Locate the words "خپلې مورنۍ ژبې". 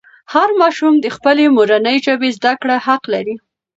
1.15-2.29